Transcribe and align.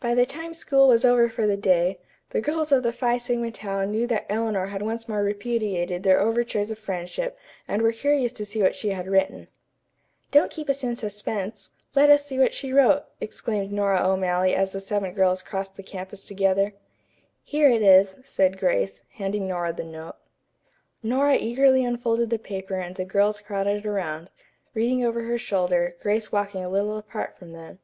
By 0.00 0.16
the 0.16 0.26
time 0.26 0.52
school 0.52 0.88
was 0.88 1.04
over 1.04 1.28
for 1.28 1.46
the 1.46 1.56
day, 1.56 2.00
the 2.30 2.40
girls 2.40 2.72
of 2.72 2.82
the 2.82 2.90
Phi 2.92 3.16
Sigma 3.16 3.52
Tau 3.52 3.84
knew 3.84 4.04
that 4.08 4.26
Eleanor 4.28 4.66
had 4.66 4.82
once 4.82 5.08
more 5.08 5.22
repudiated 5.22 6.02
their 6.02 6.18
overtures 6.18 6.72
of 6.72 6.80
friendship 6.80 7.38
and 7.68 7.80
were 7.80 7.92
curious 7.92 8.32
to 8.32 8.44
see 8.44 8.60
what 8.60 8.74
she 8.74 8.88
had 8.88 9.06
written. 9.06 9.46
"Don't 10.32 10.50
keep 10.50 10.68
us 10.68 10.82
in 10.82 10.96
suspense. 10.96 11.70
Let 11.94 12.10
us 12.10 12.24
see 12.26 12.40
what 12.40 12.54
she 12.54 12.72
wrote," 12.72 13.04
exclaimed 13.20 13.70
Nora 13.70 14.04
O'Malley 14.04 14.52
as 14.52 14.72
the 14.72 14.80
seven 14.80 15.12
girls 15.14 15.42
crossed 15.44 15.76
the 15.76 15.84
campus 15.84 16.26
together. 16.26 16.74
"Here 17.44 17.70
it 17.70 17.82
is," 17.82 18.16
said 18.24 18.58
Grace, 18.58 19.04
handing 19.12 19.46
Nora 19.46 19.72
the 19.72 19.84
note. 19.84 20.16
Nora 21.04 21.36
eagerly 21.36 21.84
unfolded 21.84 22.30
the 22.30 22.38
paper 22.40 22.74
and 22.80 22.96
the 22.96 23.04
girls 23.04 23.40
crowded 23.40 23.86
around, 23.86 24.28
reading 24.74 25.04
over 25.04 25.22
her 25.22 25.38
shoulder, 25.38 25.94
Grace 26.02 26.32
walking 26.32 26.64
a 26.64 26.68
little 26.68 26.96
apart 26.98 27.38
from 27.38 27.52
them. 27.52 27.78